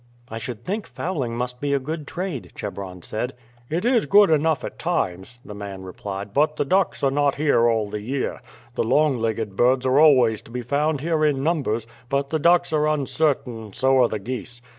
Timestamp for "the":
5.45-5.53, 6.55-6.65, 7.87-8.01, 8.73-8.83, 12.31-12.39, 14.09-14.17